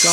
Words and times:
I'm 0.00 0.06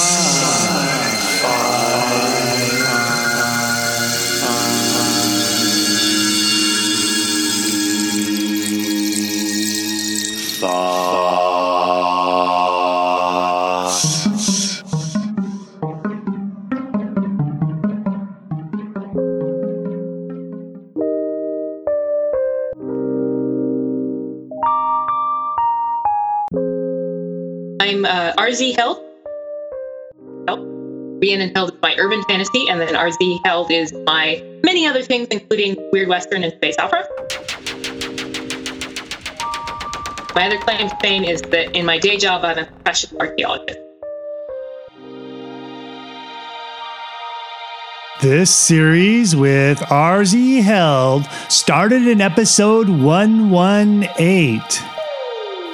uh, 28.03 28.33
RZ 28.39 29.04
Rhiannon 31.21 31.51
Held 31.55 31.73
is 31.73 31.81
my 31.81 31.95
urban 31.97 32.21
fantasy, 32.23 32.67
and 32.69 32.79
then 32.79 32.93
RZ 32.93 33.39
Held 33.45 33.71
is 33.71 33.93
my 34.05 34.43
many 34.63 34.85
other 34.85 35.01
things, 35.01 35.27
including 35.29 35.77
weird 35.93 36.09
western 36.09 36.43
and 36.43 36.53
space 36.53 36.75
opera. 36.77 37.03
My 40.35 40.47
other 40.47 40.57
claim 40.57 40.89
to 40.89 40.97
fame 41.01 41.23
is 41.23 41.41
that 41.43 41.75
in 41.75 41.85
my 41.85 41.97
day 41.97 42.17
job, 42.17 42.43
I'm 42.43 42.57
a 42.57 42.65
professional 42.65 43.21
archaeologist. 43.21 43.79
This 48.21 48.53
series 48.53 49.35
with 49.35 49.79
RZ 49.79 50.63
Held 50.63 51.25
started 51.47 52.07
in 52.07 52.19
episode 52.19 52.89
118. 52.89 54.61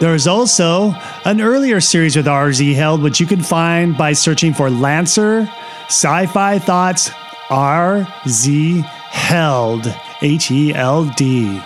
There's 0.02 0.26
also 0.26 0.96
an 1.26 1.41
earlier 1.41 1.80
series 1.80 2.16
with 2.16 2.26
RZ 2.26 2.73
Held, 2.73 3.04
which 3.04 3.20
you 3.20 3.28
can 3.28 3.44
find 3.44 3.96
by 3.96 4.14
searching 4.14 4.52
for 4.52 4.68
Lancer 4.68 5.48
Sci 5.90 6.26
Fi 6.26 6.58
Thoughts 6.58 7.10
RZ 7.49 8.82
Held, 8.82 9.85
H 10.24 10.49
E 10.49 10.74
L 10.74 11.05
D. 11.16 11.62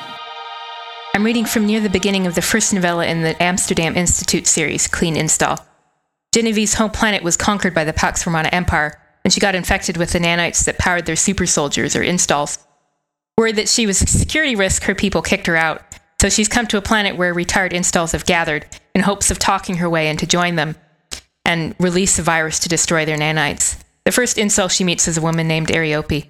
I'm 1.13 1.23
reading 1.23 1.45
from 1.45 1.65
near 1.65 1.79
the 1.79 1.87
beginning 1.87 2.27
of 2.27 2.35
the 2.35 2.41
first 2.41 2.73
novella 2.73 3.05
in 3.05 3.21
the 3.21 3.41
Amsterdam 3.41 3.95
Institute 3.95 4.47
series, 4.47 4.85
Clean 4.89 5.15
Install. 5.15 5.65
Genevieve's 6.33 6.73
home 6.73 6.91
planet 6.91 7.23
was 7.23 7.37
conquered 7.37 7.73
by 7.73 7.85
the 7.85 7.93
Pax 7.93 8.27
Romana 8.27 8.49
Empire, 8.51 9.01
and 9.23 9.31
she 9.31 9.39
got 9.39 9.55
infected 9.55 9.95
with 9.95 10.11
the 10.11 10.19
nanites 10.19 10.65
that 10.65 10.77
powered 10.77 11.05
their 11.05 11.15
super 11.15 11.45
soldiers, 11.45 11.95
or 11.95 12.03
installs. 12.03 12.59
Worried 13.37 13.55
that 13.55 13.69
she 13.69 13.87
was 13.87 14.01
a 14.01 14.07
security 14.07 14.57
risk, 14.57 14.83
her 14.83 14.95
people 14.95 15.21
kicked 15.21 15.47
her 15.47 15.55
out, 15.55 15.81
so 16.25 16.29
she's 16.29 16.47
come 16.47 16.65
to 16.65 16.77
a 16.77 16.81
planet 16.81 17.17
where 17.17 17.35
retired 17.35 17.71
installs 17.71 18.13
have 18.13 18.25
gathered 18.25 18.65
in 18.95 19.01
hopes 19.01 19.29
of 19.29 19.37
talking 19.37 19.75
her 19.75 19.87
way 19.87 20.09
in 20.09 20.17
to 20.17 20.25
join 20.25 20.55
them 20.55 20.75
and 21.45 21.75
release 21.79 22.17
the 22.17 22.23
virus 22.23 22.57
to 22.57 22.67
destroy 22.67 23.05
their 23.05 23.15
nanites. 23.15 23.79
The 24.05 24.11
first 24.11 24.39
install 24.39 24.67
she 24.67 24.83
meets 24.83 25.07
is 25.07 25.19
a 25.19 25.21
woman 25.21 25.47
named 25.47 25.67
Ariope. 25.67 26.27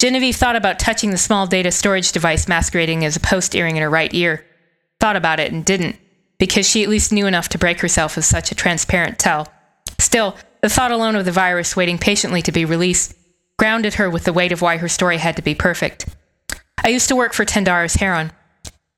Genevieve 0.00 0.36
thought 0.36 0.56
about 0.56 0.78
touching 0.78 1.10
the 1.10 1.18
small 1.18 1.46
data 1.46 1.70
storage 1.70 2.12
device 2.12 2.48
masquerading 2.48 3.04
as 3.04 3.14
a 3.14 3.20
post 3.20 3.54
earring 3.54 3.76
in 3.76 3.82
her 3.82 3.90
right 3.90 4.14
ear. 4.14 4.46
Thought 5.00 5.16
about 5.16 5.38
it 5.38 5.52
and 5.52 5.62
didn't, 5.62 5.96
because 6.38 6.66
she 6.66 6.82
at 6.82 6.88
least 6.88 7.12
knew 7.12 7.26
enough 7.26 7.50
to 7.50 7.58
break 7.58 7.80
herself 7.80 8.16
of 8.16 8.24
such 8.24 8.50
a 8.50 8.54
transparent 8.54 9.18
tell. 9.18 9.48
Still, 9.98 10.34
the 10.62 10.70
thought 10.70 10.92
alone 10.92 11.14
of 11.14 11.26
the 11.26 11.30
virus 11.30 11.76
waiting 11.76 11.98
patiently 11.98 12.40
to 12.40 12.52
be 12.52 12.64
released 12.64 13.14
grounded 13.58 13.94
her 13.96 14.08
with 14.08 14.24
the 14.24 14.32
weight 14.32 14.50
of 14.50 14.62
why 14.62 14.78
her 14.78 14.88
story 14.88 15.18
had 15.18 15.36
to 15.36 15.42
be 15.42 15.54
perfect. 15.54 16.06
I 16.82 16.88
used 16.88 17.08
to 17.08 17.16
work 17.16 17.32
for 17.32 17.44
Tendaris 17.44 17.98
Heron. 17.98 18.32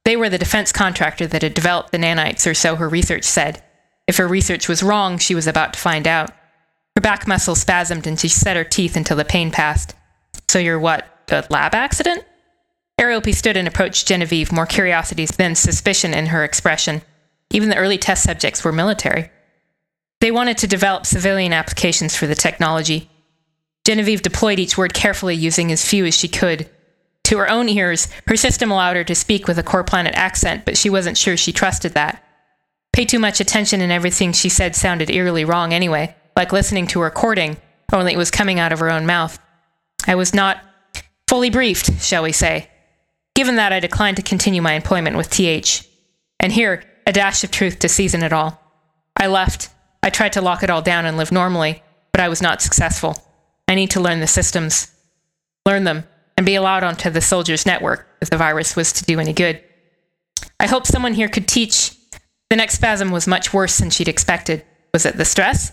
They 0.05 0.17
were 0.17 0.29
the 0.29 0.39
defense 0.39 0.73
contractor 0.73 1.27
that 1.27 1.43
had 1.43 1.55
developed 1.55 1.93
the 1.93 1.99
nanites, 1.99 2.47
or 2.49 2.55
so 2.55 2.77
her 2.77 2.89
research 2.89 3.25
said. 3.25 3.63
If 4.07 4.17
her 4.17 4.27
research 4.27 4.69
was 4.69 4.83
wrong, 4.83 5.19
she 5.19 5.35
was 5.35 5.47
about 5.47 5.75
to 5.75 5.81
find 5.81 6.07
out. 6.07 6.31
Her 6.97 7.01
back 7.01 7.27
muscles 7.27 7.65
spasmed 7.65 8.07
and 8.07 8.19
she 8.19 8.29
set 8.29 8.57
her 8.57 8.65
teeth 8.65 8.97
until 8.97 9.17
the 9.17 9.25
pain 9.25 9.51
passed. 9.51 9.95
So 10.49 10.59
you're 10.59 10.79
what, 10.79 11.07
a 11.31 11.45
lab 11.51 11.75
accident? 11.75 12.25
Ariope 13.01 13.35
stood 13.35 13.57
and 13.57 13.67
approached 13.67 14.07
Genevieve, 14.07 14.53
more 14.53 14.67
curiosity 14.67 15.25
than 15.25 15.55
suspicion 15.55 16.13
in 16.15 16.27
her 16.27 16.45
expression. 16.45 17.03
Even 17.51 17.69
the 17.69 17.77
early 17.77 17.99
test 17.99 18.23
subjects 18.23 18.63
were 18.65 18.73
military. 18.73 19.31
They 20.21 20.31
wanted 20.31 20.59
to 20.59 20.67
develop 20.67 21.07
civilian 21.07 21.53
applications 21.53 22.15
for 22.15 22.27
the 22.27 22.35
technology. 22.35 23.11
Genevieve 23.85 24.23
deployed 24.23 24.59
each 24.59 24.79
word 24.79 24.95
carefully, 24.95 25.35
using 25.35 25.73
as 25.73 25.85
few 25.85 26.05
as 26.05 26.17
she 26.17 26.29
could. 26.29 26.69
To 27.25 27.39
her 27.39 27.49
own 27.49 27.69
ears, 27.69 28.09
her 28.27 28.37
system 28.37 28.71
allowed 28.71 28.97
her 28.97 29.05
to 29.05 29.15
speak 29.15 29.47
with 29.47 29.59
a 29.59 29.63
core 29.63 29.85
planet 29.85 30.15
accent, 30.15 30.65
but 30.65 30.77
she 30.77 30.91
wasn't 30.91 31.17
sure 31.17 31.37
she 31.37 31.53
trusted 31.53 31.95
that. 31.95 32.23
Pay 32.93 33.05
too 33.07 33.19
much 33.19 33.41
attention 33.41 33.81
and 33.81 33.91
everything 33.91 34.33
she 34.33 34.49
said 34.49 34.77
sounded 34.77 35.11
eerily 35.11 35.45
wrong 35.45 35.73
anyway, 35.73 36.15
like 36.37 36.53
listening 36.53 36.87
to 36.89 37.01
a 37.01 37.05
recording, 37.05 37.57
only 37.93 38.13
it 38.13 38.19
was 38.19 38.31
coming 38.31 38.59
out 38.59 38.73
of 38.73 38.81
her 38.81 38.91
own 38.91 39.07
mouth. 39.07 39.39
I 40.07 40.15
was 40.15 40.35
not 40.35 40.63
fully 41.29 41.51
briefed, 41.51 42.03
shall 42.03 42.23
we 42.23 42.33
say. 42.33 42.69
Given 43.35 43.57
that, 43.57 43.73
I 43.73 43.81
declined 43.81 44.17
to 44.19 44.23
continue 44.23 44.61
my 44.61 44.75
employment 44.75 45.17
with 45.17 45.31
TH. 45.31 45.89
And 46.41 46.53
here, 46.53 46.85
a 47.07 47.13
dash 47.13 47.45
of 47.45 47.51
truth 47.51 47.79
to 47.79 47.89
season 47.89 48.23
it 48.23 48.33
all. 48.33 48.61
I 49.17 49.27
left. 49.27 49.71
I 50.03 50.11
tried 50.11 50.33
to 50.35 50.43
lock 50.43 50.63
it 50.63 50.71
all 50.71 50.83
down 50.83 51.07
and 51.07 51.17
live 51.17 51.33
normally, 51.33 51.83
but 52.13 52.21
I 52.21 52.29
was 52.29 52.43
not 52.43 52.61
successful. 52.61 53.17
I 53.69 53.75
need 53.75 53.91
to 53.93 54.01
learn 54.01 54.21
the 54.21 54.27
systems. 54.27 54.93
Learn 55.65 55.85
them, 55.85 56.05
and 56.43 56.47
be 56.47 56.57
allowed 56.57 56.83
onto 56.83 57.09
the 57.09 57.21
soldiers' 57.21 57.65
network 57.65 58.05
if 58.21 58.29
the 58.29 58.37
virus 58.37 58.75
was 58.75 58.93
to 58.95 59.05
do 59.05 59.21
any 59.21 59.33
good. 59.33 59.63
I 60.59 60.67
hope 60.67 60.89
someone 60.89 61.15
here 61.15 61.29
could 61.29 61.47
teach. 61.47 61.95
The 62.51 62.57
next 62.57 62.75
spasm 62.75 63.13
was 63.13 63.29
much 63.29 63.55
worse 63.55 63.79
than 63.79 63.91
she'd 63.91 64.09
expected. 64.09 64.65
Was 64.93 65.07
it 65.07 65.17
the 65.17 65.25
stress? 65.25 65.71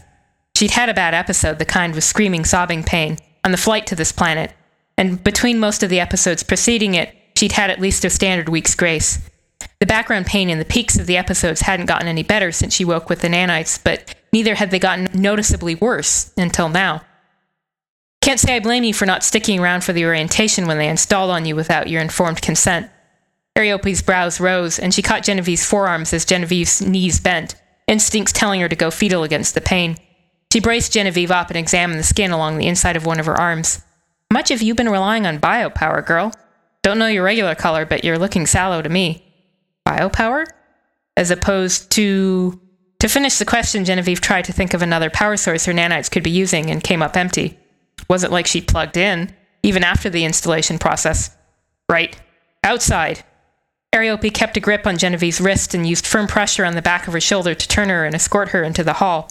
She'd 0.55 0.69
had 0.69 0.87
a 0.87 0.93
bad 0.93 1.15
episode, 1.15 1.57
the 1.57 1.65
kind 1.65 1.95
with 1.95 2.03
screaming, 2.03 2.45
sobbing 2.45 2.83
pain, 2.83 3.17
on 3.43 3.49
the 3.49 3.57
flight 3.57 3.87
to 3.87 3.95
this 3.95 4.11
planet, 4.11 4.53
and 4.95 5.23
between 5.23 5.57
most 5.57 5.81
of 5.81 5.89
the 5.89 5.99
episodes 5.99 6.43
preceding 6.43 6.93
it, 6.93 7.15
she'd 7.35 7.53
had 7.53 7.71
at 7.71 7.81
least 7.81 8.05
a 8.05 8.09
standard 8.11 8.47
week's 8.47 8.75
grace. 8.75 9.27
The 9.79 9.87
background 9.87 10.27
pain 10.27 10.51
in 10.51 10.59
the 10.59 10.65
peaks 10.65 10.99
of 10.99 11.07
the 11.07 11.17
episodes 11.17 11.61
hadn't 11.61 11.87
gotten 11.87 12.07
any 12.07 12.21
better 12.21 12.51
since 12.51 12.75
she 12.75 12.85
woke 12.85 13.09
with 13.09 13.21
the 13.21 13.27
nanites, 13.27 13.83
but 13.83 14.13
neither 14.31 14.53
had 14.53 14.69
they 14.69 14.77
gotten 14.77 15.09
noticeably 15.19 15.73
worse 15.73 16.31
until 16.37 16.69
now. 16.69 17.01
Can't 18.21 18.39
say 18.39 18.55
I 18.55 18.59
blame 18.59 18.83
you 18.83 18.93
for 18.93 19.05
not 19.05 19.23
sticking 19.23 19.59
around 19.59 19.83
for 19.83 19.93
the 19.93 20.05
orientation 20.05 20.67
when 20.67 20.77
they 20.77 20.89
installed 20.89 21.31
on 21.31 21.45
you 21.45 21.55
without 21.55 21.89
your 21.89 22.01
informed 22.01 22.41
consent. 22.41 22.89
Ariope's 23.55 24.01
brows 24.01 24.39
rose, 24.39 24.77
and 24.77 24.93
she 24.93 25.01
caught 25.01 25.23
Genevieve's 25.23 25.65
forearms 25.65 26.13
as 26.13 26.25
Genevieve's 26.25 26.81
knees 26.81 27.19
bent, 27.19 27.55
instincts 27.87 28.31
telling 28.31 28.61
her 28.61 28.69
to 28.69 28.75
go 28.75 28.91
fetal 28.91 29.23
against 29.23 29.55
the 29.55 29.61
pain. 29.61 29.97
She 30.51 30.59
braced 30.59 30.93
Genevieve 30.93 31.31
up 31.31 31.49
and 31.49 31.57
examined 31.57 31.99
the 31.99 32.03
skin 32.03 32.31
along 32.31 32.57
the 32.57 32.67
inside 32.67 32.95
of 32.95 33.05
one 33.05 33.19
of 33.19 33.25
her 33.25 33.39
arms. 33.39 33.81
Much 34.31 34.49
have 34.49 34.61
you 34.61 34.75
been 34.75 34.89
relying 34.89 35.25
on 35.25 35.39
biopower, 35.39 36.05
girl? 36.05 36.31
Don't 36.83 36.99
know 36.99 37.07
your 37.07 37.23
regular 37.23 37.55
color, 37.55 37.85
but 37.85 38.03
you're 38.03 38.17
looking 38.17 38.45
sallow 38.45 38.81
to 38.81 38.89
me. 38.89 39.23
Biopower? 39.87 40.45
As 41.17 41.31
opposed 41.31 41.91
to. 41.91 42.59
To 42.99 43.07
finish 43.07 43.37
the 43.37 43.45
question, 43.45 43.85
Genevieve 43.85 44.21
tried 44.21 44.45
to 44.45 44.53
think 44.53 44.73
of 44.73 44.81
another 44.81 45.09
power 45.09 45.37
source 45.37 45.65
her 45.65 45.73
nanites 45.73 46.11
could 46.11 46.23
be 46.23 46.31
using 46.31 46.69
and 46.69 46.83
came 46.83 47.01
up 47.01 47.15
empty. 47.15 47.57
Wasn't 48.09 48.31
like 48.31 48.47
she 48.47 48.61
plugged 48.61 48.97
in, 48.97 49.35
even 49.63 49.83
after 49.83 50.09
the 50.09 50.25
installation 50.25 50.79
process. 50.79 51.35
Right. 51.89 52.19
Outside. 52.63 53.23
Ariope 53.93 54.33
kept 54.33 54.57
a 54.57 54.59
grip 54.59 54.85
on 54.85 54.97
Genevieve's 54.97 55.41
wrist 55.41 55.73
and 55.73 55.87
used 55.87 56.05
firm 56.05 56.27
pressure 56.27 56.65
on 56.65 56.75
the 56.75 56.81
back 56.81 57.07
of 57.07 57.13
her 57.13 57.21
shoulder 57.21 57.55
to 57.55 57.67
turn 57.67 57.89
her 57.89 58.05
and 58.05 58.13
escort 58.15 58.49
her 58.49 58.63
into 58.63 58.83
the 58.83 58.93
hall. 58.93 59.29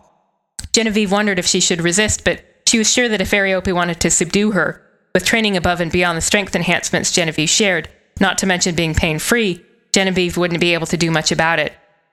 Genevieve 0.72 1.12
wondered 1.12 1.38
if 1.38 1.46
she 1.46 1.60
should 1.60 1.80
resist, 1.80 2.24
but 2.24 2.44
she 2.66 2.78
was 2.78 2.92
sure 2.92 3.08
that 3.08 3.20
if 3.20 3.30
Ariope 3.30 3.72
wanted 3.72 4.00
to 4.00 4.10
subdue 4.10 4.52
her, 4.52 4.84
with 5.14 5.24
training 5.24 5.56
above 5.56 5.80
and 5.80 5.90
beyond 5.90 6.16
the 6.16 6.22
strength 6.22 6.54
enhancements 6.54 7.12
Genevieve 7.12 7.48
shared, 7.48 7.88
not 8.20 8.36
to 8.38 8.46
mention 8.46 8.74
being 8.74 8.94
pain 8.94 9.18
free, 9.18 9.64
Genevieve 9.92 10.36
wouldn't 10.36 10.60
be 10.60 10.74
able 10.74 10.86
to 10.86 10.96
do 10.96 11.10
much 11.10 11.32
about 11.32 11.58
it. 11.58 11.72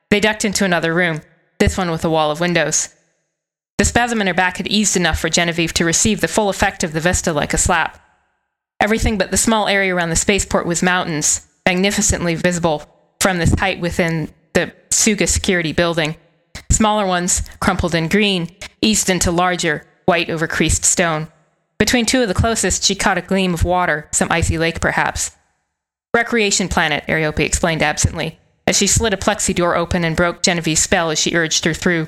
They 0.09 0.19
ducked 0.19 0.45
into 0.45 0.65
another 0.65 0.93
room, 0.93 1.21
this 1.59 1.77
one 1.77 1.91
with 1.91 2.05
a 2.05 2.09
wall 2.09 2.31
of 2.31 2.39
windows. 2.39 2.94
The 3.77 3.85
spasm 3.85 4.21
in 4.21 4.27
her 4.27 4.33
back 4.33 4.57
had 4.57 4.67
eased 4.67 4.95
enough 4.95 5.19
for 5.19 5.29
Genevieve 5.29 5.73
to 5.73 5.85
receive 5.85 6.21
the 6.21 6.27
full 6.27 6.49
effect 6.49 6.83
of 6.83 6.93
the 6.93 7.01
vista 7.01 7.33
like 7.33 7.53
a 7.53 7.57
slap. 7.57 8.01
Everything 8.79 9.17
but 9.17 9.31
the 9.31 9.37
small 9.37 9.67
area 9.67 9.93
around 9.93 10.09
the 10.09 10.15
spaceport 10.15 10.65
was 10.65 10.81
mountains, 10.81 11.47
magnificently 11.65 12.35
visible 12.35 12.83
from 13.19 13.37
this 13.37 13.53
height 13.59 13.79
within 13.79 14.29
the 14.53 14.73
Suga 14.91 15.27
security 15.27 15.73
building. 15.73 16.15
Smaller 16.71 17.05
ones, 17.05 17.41
crumpled 17.59 17.95
in 17.95 18.07
green, 18.07 18.55
eased 18.81 19.09
into 19.09 19.31
larger, 19.31 19.85
white 20.05 20.29
over 20.29 20.47
creased 20.47 20.85
stone. 20.85 21.27
Between 21.77 22.05
two 22.05 22.21
of 22.21 22.27
the 22.27 22.33
closest, 22.33 22.83
she 22.83 22.95
caught 22.95 23.17
a 23.17 23.21
gleam 23.21 23.53
of 23.53 23.63
water, 23.63 24.07
some 24.11 24.31
icy 24.31 24.57
lake 24.57 24.79
perhaps. 24.79 25.31
Recreation 26.15 26.69
planet, 26.69 27.03
Ariope 27.07 27.41
explained 27.41 27.83
absently, 27.83 28.39
as 28.67 28.77
she 28.77 28.87
slid 28.87 29.13
a 29.13 29.17
plexi 29.17 29.53
door 29.53 29.75
open 29.75 30.05
and 30.05 30.15
broke 30.15 30.41
Genevieve's 30.41 30.81
spell 30.81 31.11
as 31.11 31.19
she 31.19 31.35
urged 31.35 31.65
her 31.65 31.73
through. 31.73 32.07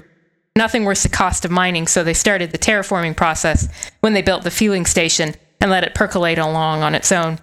Nothing 0.57 0.85
worth 0.85 1.03
the 1.03 1.09
cost 1.09 1.45
of 1.45 1.51
mining, 1.51 1.85
so 1.85 2.03
they 2.03 2.15
started 2.15 2.51
the 2.51 2.57
terraforming 2.57 3.15
process 3.15 3.69
when 3.99 4.13
they 4.13 4.23
built 4.23 4.43
the 4.43 4.49
fueling 4.49 4.87
station 4.87 5.35
and 5.61 5.69
let 5.69 5.83
it 5.83 5.93
percolate 5.93 6.39
along 6.39 6.81
on 6.81 6.95
its 6.95 7.11
own. 7.11 7.37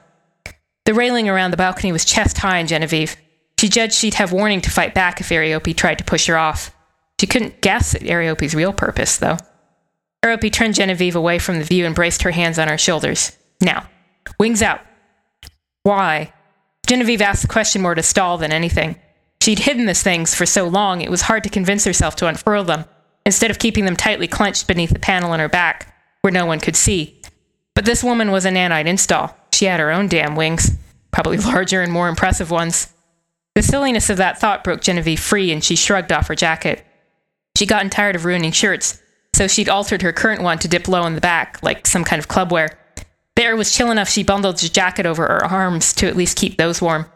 The 0.84 0.94
railing 0.94 1.28
around 1.28 1.52
the 1.52 1.56
balcony 1.56 1.92
was 1.92 2.04
chest 2.04 2.38
high 2.38 2.58
in 2.58 2.66
Genevieve. 2.66 3.14
She 3.56 3.68
judged 3.68 3.94
she'd 3.94 4.14
have 4.14 4.32
warning 4.32 4.60
to 4.62 4.70
fight 4.70 4.94
back 4.94 5.20
if 5.20 5.28
Ariope 5.28 5.76
tried 5.76 5.98
to 5.98 6.04
push 6.04 6.26
her 6.26 6.36
off. 6.36 6.74
She 7.20 7.28
couldn't 7.28 7.60
guess 7.60 7.94
at 7.94 8.00
Areope's 8.00 8.52
real 8.52 8.72
purpose, 8.72 9.16
though. 9.18 9.36
Areope 10.24 10.52
turned 10.52 10.74
Genevieve 10.74 11.14
away 11.14 11.38
from 11.38 11.58
the 11.58 11.64
view 11.64 11.86
and 11.86 11.94
braced 11.94 12.22
her 12.22 12.32
hands 12.32 12.58
on 12.58 12.66
her 12.66 12.78
shoulders. 12.78 13.30
Now, 13.60 13.88
wings 14.40 14.60
out. 14.60 14.80
Why? 15.84 16.32
Genevieve 16.88 17.22
asked 17.22 17.42
the 17.42 17.48
question 17.48 17.80
more 17.80 17.94
to 17.94 18.02
stall 18.02 18.38
than 18.38 18.50
anything. 18.50 18.96
She'd 19.40 19.60
hidden 19.60 19.86
these 19.86 20.02
things 20.02 20.34
for 20.34 20.46
so 20.46 20.66
long 20.66 21.00
it 21.00 21.12
was 21.12 21.22
hard 21.22 21.44
to 21.44 21.50
convince 21.50 21.84
herself 21.84 22.16
to 22.16 22.26
unfurl 22.26 22.64
them, 22.64 22.86
instead 23.26 23.50
of 23.50 23.58
keeping 23.58 23.84
them 23.84 23.96
tightly 23.96 24.28
clenched 24.28 24.66
beneath 24.66 24.90
the 24.90 24.98
panel 24.98 25.32
in 25.32 25.40
her 25.40 25.48
back, 25.48 25.94
where 26.20 26.32
no 26.32 26.46
one 26.46 26.60
could 26.60 26.76
see. 26.76 27.20
But 27.74 27.84
this 27.84 28.04
woman 28.04 28.30
was 28.30 28.44
a 28.44 28.50
nanite 28.50 28.86
install. 28.86 29.36
She 29.52 29.66
had 29.66 29.80
her 29.80 29.90
own 29.90 30.08
damn 30.08 30.36
wings, 30.36 30.76
probably 31.10 31.36
larger 31.38 31.82
and 31.82 31.92
more 31.92 32.08
impressive 32.08 32.50
ones. 32.50 32.92
The 33.54 33.62
silliness 33.62 34.10
of 34.10 34.16
that 34.16 34.40
thought 34.40 34.64
broke 34.64 34.80
Genevieve 34.80 35.20
free, 35.20 35.52
and 35.52 35.62
she 35.62 35.76
shrugged 35.76 36.12
off 36.12 36.28
her 36.28 36.34
jacket. 36.34 36.84
She'd 37.56 37.68
gotten 37.68 37.90
tired 37.90 38.16
of 38.16 38.24
ruining 38.24 38.52
shirts, 38.52 39.00
so 39.34 39.46
she'd 39.46 39.68
altered 39.68 40.02
her 40.02 40.12
current 40.12 40.42
one 40.42 40.58
to 40.58 40.68
dip 40.68 40.88
low 40.88 41.06
in 41.06 41.14
the 41.14 41.20
back, 41.20 41.62
like 41.62 41.86
some 41.86 42.04
kind 42.04 42.18
of 42.18 42.28
clubwear. 42.28 42.70
The 43.36 43.44
air 43.44 43.56
was 43.56 43.74
chill 43.74 43.90
enough 43.90 44.08
she 44.08 44.22
bundled 44.22 44.58
the 44.58 44.68
jacket 44.68 45.06
over 45.06 45.22
her 45.22 45.44
arms 45.44 45.92
to 45.94 46.06
at 46.06 46.16
least 46.16 46.36
keep 46.36 46.56
those 46.56 46.80
warm. 46.80 47.06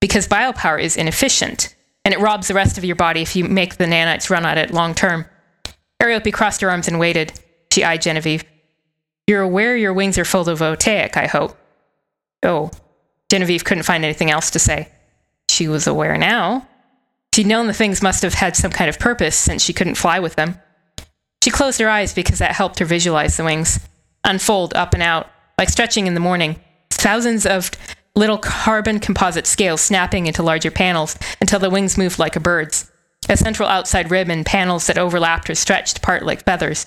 Because 0.00 0.28
biopower 0.28 0.80
is 0.80 0.96
inefficient, 0.96 1.74
and 2.04 2.12
it 2.12 2.20
robs 2.20 2.48
the 2.48 2.54
rest 2.54 2.78
of 2.78 2.84
your 2.84 2.96
body 2.96 3.22
if 3.22 3.34
you 3.34 3.44
make 3.44 3.76
the 3.76 3.84
nanites 3.86 4.30
run 4.30 4.44
at 4.44 4.58
it 4.58 4.72
long 4.72 4.94
term. 4.94 5.26
Areope 6.02 6.32
crossed 6.32 6.60
her 6.60 6.70
arms 6.70 6.88
and 6.88 6.98
waited. 6.98 7.32
She 7.72 7.84
eyed 7.84 8.02
Genevieve. 8.02 8.44
You're 9.26 9.42
aware 9.42 9.76
your 9.76 9.92
wings 9.92 10.18
are 10.18 10.24
photovoltaic, 10.24 11.16
I 11.16 11.26
hope. 11.26 11.56
Oh. 12.42 12.70
Genevieve 13.30 13.64
couldn't 13.64 13.84
find 13.84 14.04
anything 14.04 14.30
else 14.30 14.50
to 14.50 14.58
say. 14.58 14.88
She 15.48 15.66
was 15.66 15.86
aware 15.86 16.18
now. 16.18 16.68
She'd 17.34 17.46
known 17.46 17.66
the 17.66 17.72
things 17.72 18.02
must 18.02 18.22
have 18.22 18.34
had 18.34 18.54
some 18.54 18.70
kind 18.70 18.88
of 18.88 18.98
purpose 18.98 19.34
since 19.34 19.62
she 19.62 19.72
couldn't 19.72 19.96
fly 19.96 20.20
with 20.20 20.36
them. 20.36 20.60
She 21.42 21.50
closed 21.50 21.80
her 21.80 21.88
eyes 21.88 22.14
because 22.14 22.38
that 22.38 22.52
helped 22.52 22.78
her 22.78 22.84
visualize 22.84 23.36
the 23.36 23.44
wings 23.44 23.80
unfold 24.24 24.74
up 24.74 24.94
and 24.94 25.02
out, 25.02 25.28
like 25.58 25.68
stretching 25.68 26.06
in 26.06 26.14
the 26.14 26.20
morning. 26.20 26.56
Thousands 26.90 27.44
of 27.44 27.70
little 28.16 28.38
carbon 28.38 29.00
composite 29.00 29.46
scales 29.46 29.80
snapping 29.80 30.26
into 30.26 30.42
larger 30.42 30.70
panels 30.70 31.18
until 31.40 31.58
the 31.58 31.70
wings 31.70 31.98
moved 31.98 32.18
like 32.18 32.36
a 32.36 32.40
bird's. 32.40 32.90
A 33.28 33.36
central 33.36 33.68
outside 33.68 34.10
rib 34.10 34.28
and 34.28 34.46
panels 34.46 34.86
that 34.86 34.98
overlapped 34.98 35.50
or 35.50 35.54
stretched 35.54 35.98
apart 35.98 36.24
like 36.24 36.44
feathers. 36.44 36.86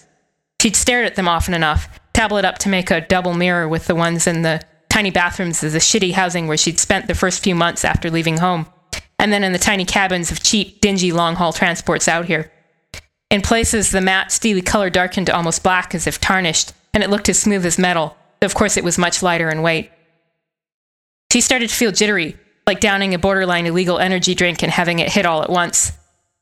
She'd 0.61 0.75
stared 0.75 1.05
at 1.05 1.15
them 1.15 1.27
often 1.27 1.53
enough, 1.53 1.99
tablet 2.13 2.45
up 2.45 2.57
to 2.59 2.69
make 2.69 2.91
a 2.91 3.01
double 3.01 3.33
mirror 3.33 3.67
with 3.67 3.87
the 3.87 3.95
ones 3.95 4.25
in 4.25 4.43
the 4.43 4.61
tiny 4.89 5.11
bathrooms 5.11 5.63
of 5.63 5.73
the 5.73 5.79
shitty 5.79 6.13
housing 6.13 6.47
where 6.47 6.57
she'd 6.57 6.79
spent 6.79 7.07
the 7.07 7.15
first 7.15 7.43
few 7.43 7.55
months 7.55 7.83
after 7.83 8.09
leaving 8.09 8.37
home, 8.37 8.67
and 9.19 9.33
then 9.33 9.43
in 9.43 9.51
the 9.51 9.59
tiny 9.59 9.83
cabins 9.85 10.31
of 10.31 10.41
cheap, 10.41 10.79
dingy 10.79 11.11
long 11.11 11.35
haul 11.35 11.51
transports 11.51 12.07
out 12.07 12.25
here. 12.25 12.51
In 13.29 13.41
places, 13.41 13.91
the 13.91 13.99
matte, 13.99 14.31
steely 14.31 14.61
color 14.61 14.89
darkened 14.89 15.27
to 15.27 15.35
almost 15.35 15.63
black 15.63 15.93
as 15.93 16.07
if 16.07 16.19
tarnished, 16.19 16.71
and 16.93 17.03
it 17.03 17.09
looked 17.09 17.29
as 17.29 17.37
smooth 17.37 17.65
as 17.65 17.77
metal, 17.77 18.15
though 18.39 18.45
of 18.45 18.55
course 18.55 18.77
it 18.77 18.83
was 18.83 18.97
much 18.97 19.21
lighter 19.21 19.49
in 19.49 19.61
weight. 19.61 19.91
She 21.31 21.41
started 21.41 21.69
to 21.69 21.75
feel 21.75 21.91
jittery, 21.91 22.37
like 22.65 22.79
downing 22.79 23.13
a 23.13 23.19
borderline 23.19 23.65
illegal 23.65 23.99
energy 23.99 24.35
drink 24.35 24.63
and 24.63 24.71
having 24.71 24.99
it 24.99 25.11
hit 25.11 25.25
all 25.25 25.43
at 25.43 25.49
once. 25.49 25.91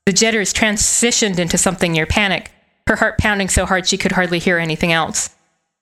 The 0.06 0.12
jitters 0.12 0.52
transitioned 0.52 1.38
into 1.38 1.58
something 1.58 1.92
near 1.92 2.06
panic, 2.06 2.52
her 2.86 2.96
heart 2.96 3.18
pounding 3.18 3.48
so 3.48 3.66
hard 3.66 3.86
she 3.86 3.98
could 3.98 4.12
hardly 4.12 4.38
hear 4.38 4.58
anything 4.58 4.92
else. 4.92 5.30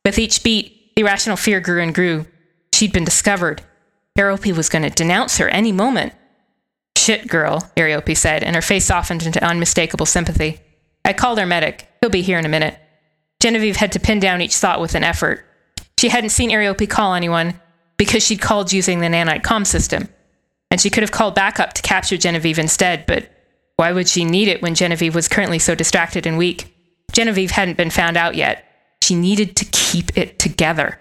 With 0.05 0.19
each 0.19 0.43
beat, 0.43 0.95
the 0.95 1.03
irrational 1.03 1.37
fear 1.37 1.61
grew 1.61 1.83
and 1.83 1.95
grew. 1.95 2.27
She'd 2.73 2.93
been 2.93 3.05
discovered. 3.05 3.63
Areope 4.19 4.57
was 4.57 4.69
going 4.69 4.83
to 4.83 4.91
denounce 4.91 5.39
her 5.39 5.49
any 5.49 5.73
moment. 5.73 6.15
Shit, 6.97 7.29
girl, 7.29 7.71
Areope 7.77 8.17
said, 8.17 8.43
and 8.43 8.57
her 8.57 8.63
face 8.63 8.87
softened 8.87 9.25
into 9.25 9.45
unmistakable 9.45 10.07
sympathy. 10.07 10.61
I 11.05 11.13
called 11.13 11.39
our 11.39 11.47
medic. 11.47 11.89
He'll 12.01 12.11
be 12.11 12.23
here 12.23 12.39
in 12.39 12.47
a 12.47 12.51
minute. 12.51 12.79
Genevieve 13.41 13.77
had 13.77 13.93
to 13.93 14.01
pin 14.01 14.21
down 14.21 14.41
each 14.41 14.57
thought 14.57 14.81
with 14.81 14.95
an 14.95 15.05
effort. 15.05 15.45
She 15.99 16.09
hadn't 16.09 16.31
seen 16.31 16.51
Areope 16.51 16.89
call 16.89 17.15
anyone 17.15 17.61
because 17.97 18.25
she'd 18.25 18.41
called 18.41 18.73
using 18.73 19.01
the 19.01 19.07
nanite 19.07 19.43
com 19.43 19.65
system. 19.65 20.09
And 20.71 20.81
she 20.81 20.91
could 20.91 21.03
have 21.03 21.13
called 21.13 21.35
back 21.35 21.61
up 21.61 21.75
to 21.75 21.83
capture 21.83 22.17
Genevieve 22.17 22.59
instead, 22.59 23.07
but 23.07 23.31
why 23.77 23.93
would 23.93 24.09
she 24.09 24.25
need 24.25 24.49
it 24.49 24.63
when 24.63 24.75
Genevieve 24.75 25.15
was 25.15 25.29
currently 25.29 25.59
so 25.59 25.75
distracted 25.75 26.27
and 26.27 26.39
weak? 26.39 26.75
Genevieve 27.13 27.53
hadn't 27.53 27.77
been 27.77 27.91
found 27.91 28.17
out 28.17 28.35
yet. 28.35 28.65
She 29.03 29.15
needed 29.15 29.57
to 29.57 29.65
keep 29.67 30.17
it 30.17 30.39
together. 30.39 30.99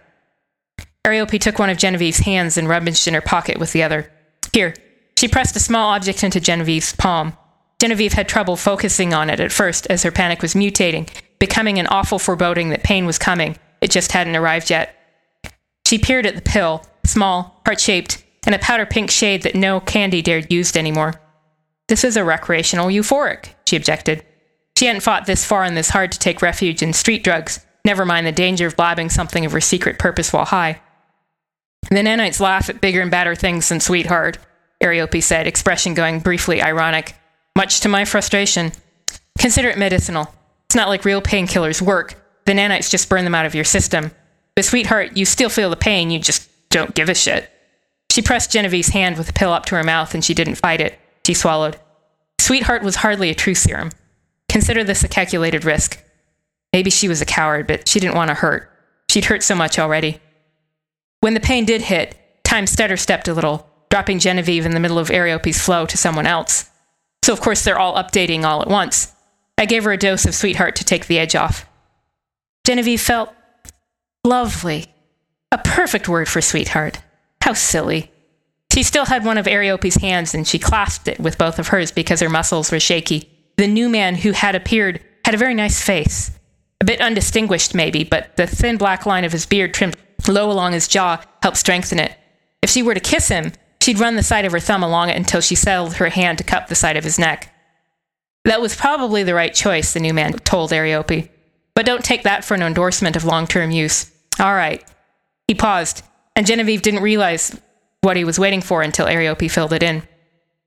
Areope 1.06 1.40
took 1.40 1.60
one 1.60 1.70
of 1.70 1.78
Genevieve's 1.78 2.20
hands 2.20 2.58
and 2.58 2.70
rummaged 2.70 3.08
in 3.08 3.14
her 3.14 3.22
pocket 3.22 3.60
with 3.60 3.74
the 3.74 3.84
other. 3.84 4.12
Here. 4.52 4.74
She 5.18 5.28
pressed 5.28 5.56
a 5.56 5.60
small 5.60 5.90
object 5.90 6.24
into 6.24 6.40
Genevieve's 6.40 6.96
palm. 6.96 7.38
Genevieve 7.80 8.14
had 8.14 8.28
trouble 8.28 8.56
focusing 8.56 9.14
on 9.14 9.30
it 9.30 9.40
at 9.40 9.52
first 9.52 9.88
as 9.88 10.04
her 10.04 10.12
panic 10.12 10.42
was 10.42 10.54
mutating, 10.54 11.10
becoming 11.40 11.78
an 11.80 11.88
awful 11.88 12.20
foreboding 12.20 12.70
that 12.70 12.84
pain 12.84 13.06
was 13.06 13.18
coming. 13.18 13.58
It 13.82 13.92
just 13.92 14.12
hadn't 14.12 14.36
arrived 14.36 14.70
yet. 14.70 14.96
She 15.94 16.00
peered 16.00 16.26
at 16.26 16.34
the 16.34 16.42
pill, 16.42 16.84
small, 17.06 17.62
heart 17.68 17.80
shaped, 17.80 18.24
in 18.48 18.56
a 18.56 18.58
powder 18.58 18.84
pink 18.84 19.12
shade 19.12 19.44
that 19.44 19.54
no 19.54 19.80
candy 19.80 20.24
dared 20.24 20.52
use 20.52 20.76
anymore. 20.76 21.22
This 21.88 22.04
is 22.04 22.18
a 22.18 22.24
recreational 22.24 22.88
euphoric, 22.88 23.50
she 23.68 23.76
objected. 23.76 24.26
She 24.76 24.88
hadn't 24.88 25.04
fought 25.04 25.28
this 25.28 25.46
far 25.46 25.64
in 25.66 25.76
this 25.76 25.92
hard 25.92 26.12
to 26.12 26.18
take 26.18 26.42
refuge 26.42 26.82
in 26.82 26.94
street 26.94 27.24
drugs, 27.24 27.64
never 27.86 28.06
mind 28.06 28.26
the 28.26 28.32
danger 28.32 28.66
of 28.66 28.76
blabbing 28.76 29.12
something 29.12 29.46
of 29.46 29.52
her 29.52 29.62
secret 29.62 30.00
purpose 30.00 30.34
while 30.34 30.46
high. 30.46 30.82
The 31.92 31.98
nanites 31.98 32.40
laugh 32.40 32.72
at 32.72 32.82
bigger 32.82 33.02
and 33.02 33.12
badder 33.12 33.36
things 33.36 33.70
than 33.70 33.80
sweetheart, 33.80 34.40
Areope 34.82 35.22
said, 35.22 35.46
expression 35.46 35.94
going 35.94 36.22
briefly 36.22 36.60
ironic 36.60 37.14
much 37.56 37.82
to 37.82 37.88
my 37.88 38.04
frustration. 38.04 38.72
Consider 39.38 39.70
it 39.70 39.78
medicinal. 39.78 40.34
It's 40.66 40.76
not 40.76 40.90
like 40.90 41.06
real 41.06 41.22
painkillers 41.22 41.84
work. 41.84 42.16
The 42.48 42.54
nanites 42.54 42.90
just 42.90 43.10
burn 43.10 43.26
them 43.26 43.36
out 43.36 43.46
of 43.46 43.54
your 43.54 43.64
system. 43.64 44.10
But, 44.56 44.66
sweetheart, 44.66 45.18
you 45.18 45.26
still 45.26 45.50
feel 45.50 45.70
the 45.70 45.76
pain, 45.76 46.12
you 46.12 46.20
just 46.20 46.50
don't 46.70 46.96
give 46.96 47.10
a 47.10 47.16
shit. 47.16 47.50
She 48.12 48.22
pressed 48.22 48.52
Genevieve's 48.52 48.90
hand 48.90 49.18
with 49.18 49.28
the 49.28 49.34
pill 49.34 49.52
up 49.52 49.66
to 49.66 49.76
her 49.76 49.84
mouth 49.84 50.14
and 50.14 50.24
she 50.24 50.36
didn't 50.36 50.56
fight 50.56 50.82
it. 50.82 51.00
She 51.26 51.34
swallowed. 51.34 51.80
Sweetheart 52.40 52.84
was 52.84 52.98
hardly 52.98 53.30
a 53.30 53.36
true 53.36 53.56
serum. 53.56 53.92
Consider 54.50 54.84
this 54.84 55.04
a 55.04 55.08
calculated 55.08 55.66
risk. 55.66 56.04
Maybe 56.72 56.90
she 56.90 57.08
was 57.08 57.22
a 57.22 57.26
coward, 57.26 57.66
but 57.66 57.88
she 57.88 58.00
didn't 58.00 58.16
want 58.16 58.30
to 58.30 58.36
hurt. 58.36 58.70
She'd 59.10 59.26
hurt 59.26 59.42
so 59.42 59.56
much 59.56 59.80
already. 59.80 60.20
When 61.22 61.34
the 61.34 61.40
pain 61.40 61.66
did 61.66 61.82
hit, 61.82 62.16
time 62.44 62.68
stutter 62.68 62.98
stepped 62.98 63.28
a 63.28 63.34
little, 63.34 63.68
dropping 63.90 64.20
Genevieve 64.20 64.66
in 64.66 64.74
the 64.74 64.80
middle 64.80 65.00
of 65.00 65.10
Areope's 65.10 65.60
flow 65.64 65.86
to 65.86 65.98
someone 65.98 66.28
else. 66.28 66.70
So, 67.24 67.32
of 67.32 67.42
course, 67.42 67.64
they're 67.64 67.80
all 67.80 67.96
updating 67.96 68.44
all 68.44 68.62
at 68.62 68.68
once. 68.68 69.14
I 69.58 69.66
gave 69.66 69.86
her 69.86 69.92
a 69.92 69.98
dose 69.98 70.26
of 70.26 70.36
sweetheart 70.36 70.76
to 70.76 70.84
take 70.84 71.08
the 71.08 71.18
edge 71.18 71.36
off. 71.36 71.66
Genevieve 72.66 73.02
felt 73.02 73.34
lovely. 74.24 74.88
A 75.52 75.58
perfect 75.58 76.10
word 76.10 76.28
for 76.28 76.42
sweetheart. 76.42 77.00
How 77.42 77.54
silly. 77.54 78.12
She 78.74 78.84
still 78.84 79.06
had 79.06 79.24
one 79.24 79.38
of 79.38 79.46
Areope's 79.46 79.98
hands 79.98 80.34
and 80.34 80.48
she 80.48 80.58
clasped 80.58 81.08
it 81.08 81.20
with 81.20 81.38
both 81.38 81.60
of 81.60 81.68
hers 81.68 81.92
because 81.92 82.22
her 82.22 82.30
muscles 82.30 82.72
were 82.72 82.80
shaky. 82.80 83.30
The 83.58 83.68
new 83.68 83.90
man 83.90 84.16
who 84.16 84.32
had 84.32 84.56
appeared 84.56 85.02
had 85.26 85.36
a 85.36 85.38
very 85.38 85.54
nice 85.54 85.82
face. 85.82 86.32
A 86.82 86.86
bit 86.86 87.02
undistinguished, 87.02 87.76
maybe, 87.76 88.04
but 88.04 88.36
the 88.36 88.48
thin 88.48 88.78
black 88.78 89.06
line 89.06 89.26
of 89.26 89.32
his 89.32 89.46
beard 89.46 89.74
trimmed 89.74 89.98
low 90.28 90.50
along 90.50 90.74
his 90.74 90.88
jaw 90.88 91.22
helped 91.42 91.58
strengthen 91.58 92.00
it. 92.00 92.18
If 92.62 92.70
she 92.70 92.82
were 92.82 92.94
to 92.94 93.00
kiss 93.00 93.28
him, 93.28 93.52
She'd 93.84 94.00
run 94.00 94.16
the 94.16 94.24
side 94.24 94.46
of 94.46 94.54
her 94.54 94.62
thumb 94.62 94.82
along 94.82 95.10
it 95.10 95.18
until 95.18 95.42
she 95.42 95.56
settled 95.56 95.96
her 95.96 96.08
hand 96.08 96.38
to 96.38 96.46
cup 96.46 96.70
the 96.70 96.76
side 96.76 96.96
of 96.96 97.04
his 97.04 97.20
neck. 97.20 97.54
That 98.46 98.62
was 98.62 98.78
probably 98.78 99.24
the 99.24 99.34
right 99.34 99.54
choice, 99.54 99.92
the 99.92 100.00
new 100.00 100.14
man 100.14 100.32
told 100.40 100.72
Areope. 100.72 101.28
But 101.76 101.86
don't 101.86 102.06
take 102.06 102.24
that 102.24 102.46
for 102.46 102.54
an 102.54 102.62
endorsement 102.62 103.18
of 103.18 103.26
long 103.26 103.46
term 103.46 103.72
use. 103.72 104.10
All 104.40 104.54
right. 104.54 104.84
He 105.48 105.54
paused, 105.54 106.04
and 106.36 106.48
Genevieve 106.48 106.82
didn't 106.82 107.04
realize 107.04 107.60
what 108.02 108.18
he 108.18 108.26
was 108.26 108.40
waiting 108.40 108.62
for 108.62 108.82
until 108.82 109.08
Areope 109.08 109.50
filled 109.50 109.74
it 109.74 109.84
in. 109.84 110.04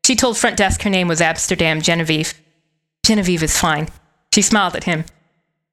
She 0.05 0.17
told 0.17 0.39
front 0.39 0.57
desk 0.57 0.83
her 0.83 0.91
name 0.91 1.09
was 1.09 1.21
Amsterdam 1.21 1.83
Genevieve. 1.83 2.35
Genevieve 3.05 3.43
is 3.43 3.59
fine. 3.59 3.89
She 4.33 4.43
smiled 4.43 4.77
at 4.77 4.85
him. 4.85 5.05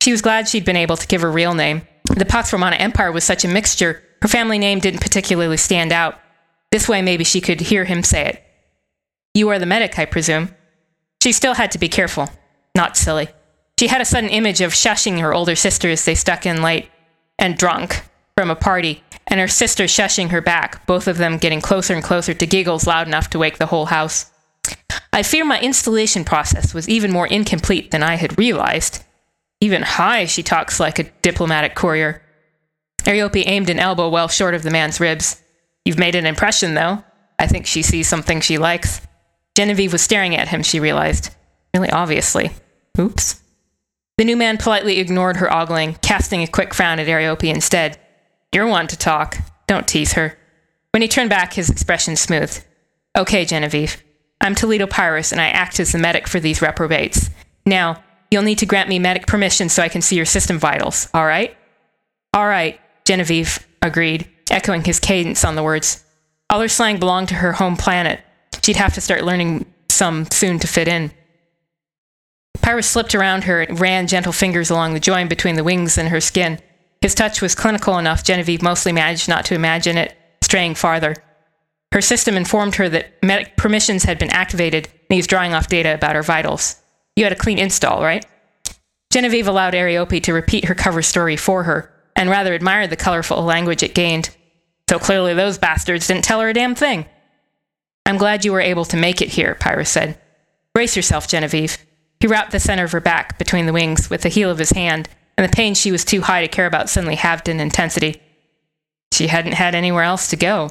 She 0.01 0.11
was 0.11 0.21
glad 0.21 0.47
she'd 0.47 0.65
been 0.65 0.75
able 0.75 0.97
to 0.97 1.07
give 1.07 1.21
her 1.21 1.31
real 1.31 1.53
name. 1.53 1.87
The 2.15 2.25
Pax 2.25 2.51
Romana 2.51 2.75
Empire 2.77 3.11
was 3.11 3.23
such 3.23 3.45
a 3.45 3.47
mixture, 3.47 4.03
her 4.23 4.29
family 4.29 4.57
name 4.57 4.79
didn't 4.79 5.01
particularly 5.01 5.57
stand 5.57 5.91
out. 5.91 6.17
This 6.71 6.87
way, 6.87 7.01
maybe 7.01 7.25
she 7.25 7.41
could 7.41 7.59
hear 7.59 7.83
him 7.83 8.03
say 8.03 8.25
it. 8.25 8.43
You 9.33 9.49
are 9.49 9.59
the 9.59 9.65
medic, 9.65 9.99
I 9.99 10.05
presume. 10.05 10.55
She 11.21 11.33
still 11.33 11.55
had 11.55 11.71
to 11.71 11.77
be 11.77 11.89
careful. 11.89 12.29
Not 12.73 12.95
silly. 12.95 13.27
She 13.77 13.87
had 13.87 13.99
a 13.99 14.05
sudden 14.05 14.29
image 14.29 14.61
of 14.61 14.71
shushing 14.71 15.19
her 15.19 15.33
older 15.33 15.57
sister 15.57 15.89
as 15.89 16.05
they 16.05 16.15
stuck 16.15 16.45
in 16.45 16.61
late 16.61 16.89
and 17.43 17.57
drunk 17.57 18.01
from 18.37 18.49
a 18.49 18.55
party, 18.55 19.03
and 19.27 19.39
her 19.39 19.49
sister 19.49 19.83
shushing 19.83 20.29
her 20.29 20.41
back, 20.41 20.87
both 20.87 21.07
of 21.07 21.17
them 21.17 21.37
getting 21.37 21.61
closer 21.61 21.93
and 21.93 22.03
closer 22.03 22.33
to 22.33 22.47
giggles 22.47 22.87
loud 22.87 23.05
enough 23.05 23.29
to 23.29 23.37
wake 23.37 23.57
the 23.57 23.65
whole 23.65 23.87
house. 23.87 24.31
I 25.11 25.23
fear 25.23 25.43
my 25.43 25.59
installation 25.59 26.23
process 26.23 26.73
was 26.73 26.87
even 26.87 27.11
more 27.11 27.27
incomplete 27.27 27.91
than 27.91 28.01
I 28.01 28.15
had 28.15 28.39
realized. 28.39 29.03
Even 29.59 29.81
high, 29.81 30.25
she 30.25 30.41
talks 30.41 30.79
like 30.79 30.97
a 30.97 31.11
diplomatic 31.21 31.75
courier. 31.75 32.23
Areope 33.03 33.43
aimed 33.45 33.69
an 33.69 33.77
elbow 33.77 34.09
well 34.09 34.29
short 34.29 34.55
of 34.55 34.63
the 34.63 34.71
man's 34.71 35.01
ribs. 35.01 35.41
You've 35.83 35.99
made 35.99 36.15
an 36.15 36.25
impression, 36.25 36.73
though. 36.73 37.03
I 37.37 37.47
think 37.47 37.65
she 37.65 37.81
sees 37.81 38.07
something 38.07 38.39
she 38.39 38.57
likes. 38.57 39.01
Genevieve 39.55 39.91
was 39.91 40.01
staring 40.01 40.35
at 40.35 40.47
him, 40.47 40.63
she 40.63 40.79
realized. 40.79 41.29
Really 41.73 41.89
obviously. 41.89 42.51
Oops. 42.97 43.42
The 44.17 44.25
new 44.25 44.37
man 44.37 44.57
politely 44.57 44.99
ignored 44.99 45.37
her 45.37 45.51
ogling, 45.51 45.95
casting 45.95 46.43
a 46.43 46.47
quick 46.47 46.73
frown 46.73 46.99
at 46.99 47.07
Areope 47.07 47.49
instead. 47.49 47.99
You're 48.51 48.67
one 48.67 48.85
to 48.87 48.97
talk. 48.97 49.37
Don't 49.65 49.87
tease 49.87 50.13
her. 50.13 50.37
When 50.91 51.01
he 51.01 51.07
turned 51.07 51.31
back, 51.31 51.53
his 51.53 51.69
expression 51.69 52.15
smoothed. 52.15 52.63
Okay, 53.17 53.43
Genevieve. 53.43 54.03
I'm 54.39 54.53
Toledo 54.53 54.85
Pyrus, 54.85 55.31
and 55.31 55.41
I 55.41 55.47
act 55.47 55.79
as 55.79 55.91
the 55.91 55.97
medic 55.97 56.27
for 56.27 56.39
these 56.39 56.61
reprobates. 56.61 57.31
Now, 57.65 58.03
you'll 58.29 58.43
need 58.43 58.59
to 58.59 58.67
grant 58.67 58.89
me 58.89 58.99
medic 58.99 59.25
permission 59.25 59.69
so 59.69 59.81
I 59.81 59.89
can 59.89 60.01
see 60.03 60.15
your 60.15 60.25
system 60.25 60.59
vitals, 60.59 61.09
all 61.13 61.25
right? 61.25 61.57
All 62.35 62.45
right, 62.45 62.79
Genevieve 63.05 63.65
agreed, 63.81 64.29
echoing 64.51 64.83
his 64.83 64.99
cadence 64.99 65.43
on 65.43 65.55
the 65.55 65.63
words. 65.63 66.03
All 66.51 66.61
her 66.61 66.67
slang 66.67 66.99
belonged 66.99 67.29
to 67.29 67.35
her 67.35 67.53
home 67.53 67.77
planet. 67.77 68.19
She'd 68.61 68.75
have 68.75 68.93
to 68.93 69.01
start 69.01 69.23
learning 69.23 69.65
some 69.89 70.27
soon 70.29 70.59
to 70.59 70.67
fit 70.67 70.87
in. 70.87 71.11
Pyrus 72.63 72.89
slipped 72.89 73.13
around 73.13 73.43
her 73.43 73.61
and 73.61 73.79
ran 73.79 74.07
gentle 74.07 74.31
fingers 74.31 74.69
along 74.69 74.93
the 74.93 74.99
join 74.99 75.27
between 75.27 75.55
the 75.55 75.65
wings 75.65 75.97
and 75.97 76.07
her 76.09 76.21
skin. 76.21 76.59
His 77.01 77.13
touch 77.13 77.41
was 77.41 77.55
clinical 77.55 77.97
enough 77.97 78.23
Genevieve 78.23 78.61
mostly 78.61 78.93
managed 78.93 79.27
not 79.27 79.43
to 79.45 79.55
imagine 79.55 79.97
it 79.97 80.15
straying 80.41 80.75
farther. 80.75 81.15
Her 81.91 82.01
system 82.01 82.37
informed 82.37 82.75
her 82.75 82.87
that 82.87 83.21
medic 83.21 83.57
permissions 83.57 84.03
had 84.03 84.17
been 84.17 84.31
activated 84.31 84.87
and 84.87 85.09
he 85.09 85.17
was 85.17 85.27
drawing 85.27 85.53
off 85.53 85.67
data 85.67 85.93
about 85.93 86.15
her 86.15 86.23
vitals. 86.23 86.77
You 87.17 87.25
had 87.25 87.33
a 87.33 87.35
clean 87.37 87.59
install, 87.59 88.01
right? 88.01 88.25
Genevieve 89.11 89.47
allowed 89.47 89.73
Areope 89.73 90.23
to 90.23 90.33
repeat 90.33 90.65
her 90.65 90.73
cover 90.73 91.01
story 91.01 91.35
for 91.35 91.63
her, 91.63 91.93
and 92.15 92.29
rather 92.29 92.53
admired 92.53 92.89
the 92.89 92.95
colorful 92.95 93.43
language 93.43 93.83
it 93.83 93.93
gained. 93.93 94.35
So 94.89 94.97
clearly 94.97 95.33
those 95.33 95.59
bastards 95.59 96.07
didn't 96.07 96.23
tell 96.23 96.39
her 96.41 96.49
a 96.49 96.53
damn 96.53 96.73
thing. 96.73 97.05
I'm 98.07 98.17
glad 98.17 98.43
you 98.43 98.53
were 98.53 98.61
able 98.61 98.85
to 98.85 98.97
make 98.97 99.21
it 99.21 99.29
here, 99.29 99.55
Pyrus 99.59 99.89
said. 99.89 100.17
Brace 100.73 100.95
yourself, 100.95 101.27
Genevieve. 101.27 101.77
He 102.23 102.27
rapped 102.27 102.53
the 102.53 102.59
center 102.61 102.85
of 102.85 102.93
her 102.93 103.01
back 103.01 103.37
between 103.37 103.65
the 103.65 103.73
wings 103.73 104.09
with 104.09 104.21
the 104.21 104.29
heel 104.29 104.49
of 104.49 104.57
his 104.57 104.69
hand, 104.69 105.09
and 105.37 105.45
the 105.45 105.53
pain 105.53 105.73
she 105.73 105.91
was 105.91 106.05
too 106.05 106.21
high 106.21 106.39
to 106.39 106.47
care 106.47 106.65
about 106.65 106.89
suddenly 106.89 107.15
halved 107.17 107.49
in 107.49 107.59
intensity. 107.59 108.21
She 109.11 109.27
hadn't 109.27 109.55
had 109.55 109.75
anywhere 109.75 110.05
else 110.05 110.29
to 110.29 110.37
go. 110.37 110.69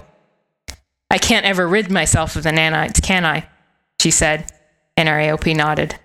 I 1.10 1.18
can't 1.18 1.44
ever 1.44 1.68
rid 1.68 1.90
myself 1.90 2.36
of 2.36 2.44
the 2.44 2.52
nanites, 2.52 3.02
can 3.02 3.26
I? 3.26 3.46
She 4.00 4.10
said, 4.10 4.50
and 4.96 5.10
Areope 5.10 5.54
nodded. 5.54 5.96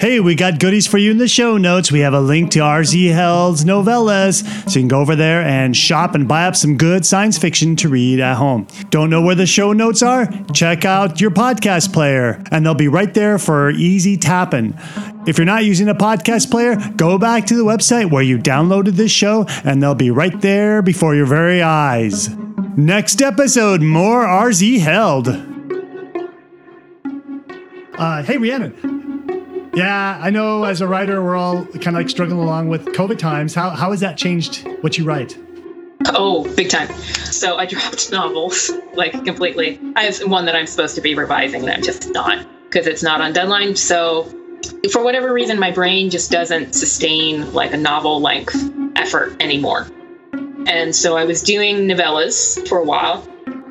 Hey, 0.00 0.18
we 0.18 0.34
got 0.34 0.58
goodies 0.58 0.86
for 0.86 0.96
you 0.96 1.10
in 1.10 1.18
the 1.18 1.28
show 1.28 1.58
notes. 1.58 1.92
We 1.92 2.00
have 2.00 2.14
a 2.14 2.22
link 2.22 2.52
to 2.52 2.60
RZ 2.60 3.12
Held's 3.12 3.66
novellas, 3.66 4.42
so 4.66 4.78
you 4.78 4.80
can 4.80 4.88
go 4.88 4.98
over 4.98 5.14
there 5.14 5.42
and 5.42 5.76
shop 5.76 6.14
and 6.14 6.26
buy 6.26 6.46
up 6.46 6.56
some 6.56 6.78
good 6.78 7.04
science 7.04 7.36
fiction 7.36 7.76
to 7.76 7.90
read 7.90 8.18
at 8.18 8.38
home. 8.38 8.66
Don't 8.88 9.10
know 9.10 9.20
where 9.20 9.34
the 9.34 9.44
show 9.44 9.74
notes 9.74 10.02
are? 10.02 10.26
Check 10.54 10.86
out 10.86 11.20
your 11.20 11.30
podcast 11.30 11.92
player, 11.92 12.42
and 12.50 12.64
they'll 12.64 12.72
be 12.72 12.88
right 12.88 13.12
there 13.12 13.38
for 13.38 13.68
easy 13.72 14.16
tapping. 14.16 14.72
If 15.26 15.36
you're 15.36 15.44
not 15.44 15.66
using 15.66 15.90
a 15.90 15.94
podcast 15.94 16.50
player, 16.50 16.76
go 16.96 17.18
back 17.18 17.44
to 17.48 17.54
the 17.54 17.64
website 17.64 18.10
where 18.10 18.22
you 18.22 18.38
downloaded 18.38 18.92
this 18.92 19.12
show, 19.12 19.44
and 19.64 19.82
they'll 19.82 19.94
be 19.94 20.10
right 20.10 20.40
there 20.40 20.80
before 20.80 21.14
your 21.14 21.26
very 21.26 21.60
eyes. 21.60 22.30
Next 22.74 23.20
episode, 23.20 23.82
more 23.82 24.24
RZ 24.24 24.78
Held. 24.78 25.28
Uh, 27.98 28.22
hey, 28.22 28.38
Rhiannon. 28.38 29.09
Yeah, 29.74 30.18
I 30.20 30.30
know 30.30 30.64
as 30.64 30.80
a 30.80 30.88
writer, 30.88 31.22
we're 31.22 31.36
all 31.36 31.64
kind 31.64 31.88
of 31.88 31.94
like 31.94 32.10
struggling 32.10 32.40
along 32.40 32.68
with 32.68 32.86
COVID 32.86 33.18
times. 33.18 33.54
How, 33.54 33.70
how 33.70 33.90
has 33.90 34.00
that 34.00 34.16
changed 34.16 34.66
what 34.80 34.98
you 34.98 35.04
write? 35.04 35.38
Oh, 36.06 36.44
big 36.56 36.70
time. 36.70 36.88
So 37.30 37.56
I 37.56 37.66
dropped 37.66 38.10
novels, 38.10 38.70
like 38.94 39.12
completely. 39.24 39.78
I 39.96 40.04
have 40.04 40.18
one 40.20 40.46
that 40.46 40.56
I'm 40.56 40.66
supposed 40.66 40.94
to 40.96 41.00
be 41.00 41.14
revising 41.14 41.64
that 41.66 41.76
I'm 41.76 41.82
just 41.82 42.10
not 42.10 42.46
because 42.64 42.86
it's 42.86 43.02
not 43.02 43.20
on 43.20 43.32
deadline. 43.32 43.76
So 43.76 44.24
for 44.92 45.04
whatever 45.04 45.32
reason, 45.32 45.58
my 45.58 45.70
brain 45.70 46.10
just 46.10 46.30
doesn't 46.30 46.74
sustain 46.74 47.52
like 47.52 47.72
a 47.72 47.76
novel 47.76 48.20
length 48.20 48.56
effort 48.96 49.40
anymore. 49.40 49.86
And 50.66 50.94
so 50.94 51.16
I 51.16 51.24
was 51.24 51.42
doing 51.42 51.88
novellas 51.88 52.66
for 52.68 52.78
a 52.78 52.84
while. 52.84 53.26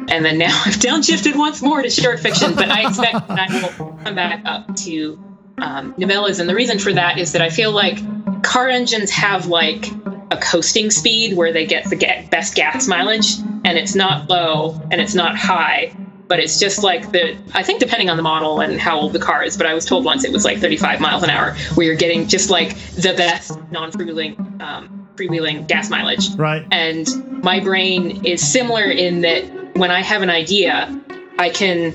And 0.09 0.25
then 0.25 0.37
now 0.37 0.61
I've 0.65 0.75
downshifted 0.75 1.35
once 1.35 1.61
more 1.61 1.81
to 1.81 1.89
short 1.89 2.19
fiction, 2.19 2.55
but 2.55 2.69
I 2.69 2.87
expect 2.87 3.27
that 3.27 3.49
I 3.49 3.77
will 3.77 3.93
come 4.03 4.15
back 4.15 4.41
up 4.45 4.75
to 4.77 5.19
um, 5.61 5.93
novellas. 5.95 6.39
And 6.39 6.49
the 6.49 6.55
reason 6.55 6.79
for 6.79 6.93
that 6.93 7.17
is 7.17 7.33
that 7.33 7.41
I 7.41 7.49
feel 7.49 7.71
like 7.71 7.99
car 8.43 8.67
engines 8.69 9.11
have 9.11 9.47
like 9.47 9.87
a 10.31 10.37
coasting 10.37 10.91
speed 10.91 11.35
where 11.35 11.51
they 11.51 11.65
get 11.65 11.89
the 11.89 11.95
get 11.95 12.29
best 12.29 12.55
gas 12.55 12.87
mileage, 12.87 13.37
and 13.65 13.77
it's 13.77 13.95
not 13.95 14.29
low 14.29 14.79
and 14.91 15.01
it's 15.01 15.15
not 15.15 15.35
high, 15.35 15.93
but 16.27 16.39
it's 16.39 16.59
just 16.59 16.83
like 16.83 17.11
the 17.11 17.37
I 17.53 17.63
think 17.63 17.79
depending 17.79 18.09
on 18.09 18.17
the 18.17 18.23
model 18.23 18.61
and 18.61 18.79
how 18.79 18.99
old 18.99 19.13
the 19.13 19.19
car 19.19 19.43
is. 19.43 19.57
But 19.57 19.67
I 19.67 19.73
was 19.73 19.85
told 19.85 20.05
once 20.05 20.23
it 20.23 20.31
was 20.31 20.45
like 20.45 20.59
35 20.59 21.01
miles 21.01 21.23
an 21.23 21.29
hour, 21.29 21.55
where 21.75 21.87
you're 21.87 21.95
getting 21.95 22.27
just 22.27 22.49
like 22.49 22.77
the 22.95 23.13
best 23.15 23.57
non-freewheeling 23.71 24.61
um, 24.61 25.07
freewheeling 25.15 25.67
gas 25.67 25.89
mileage. 25.89 26.33
Right. 26.35 26.65
And 26.71 27.43
my 27.43 27.59
brain 27.59 28.25
is 28.25 28.45
similar 28.47 28.85
in 28.85 29.21
that 29.21 29.75
when 29.75 29.91
I 29.91 30.01
have 30.01 30.21
an 30.21 30.29
idea, 30.29 31.01
I 31.37 31.49
can 31.49 31.93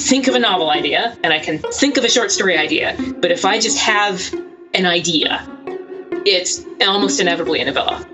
think 0.00 0.28
of 0.28 0.34
a 0.34 0.38
novel 0.38 0.70
idea 0.70 1.16
and 1.22 1.32
I 1.32 1.38
can 1.38 1.58
think 1.58 1.96
of 1.96 2.04
a 2.04 2.08
short 2.08 2.30
story 2.32 2.56
idea. 2.56 2.96
But 3.20 3.30
if 3.30 3.44
I 3.44 3.58
just 3.60 3.78
have 3.78 4.32
an 4.74 4.86
idea, 4.86 5.46
it's 6.26 6.64
almost 6.80 7.20
inevitably 7.20 7.60
a 7.60 7.66
novella. 7.66 8.06